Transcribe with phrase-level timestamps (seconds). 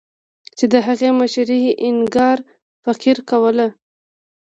[0.57, 2.37] چې د هغې مشري اینیګار
[2.83, 3.67] فقیر کوله.